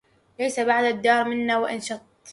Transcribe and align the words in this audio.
ليس 0.39 0.59
بعد 0.59 0.83
الديار 0.85 1.23
منا 1.27 1.57
وإن 1.57 1.79
شط 1.79 1.99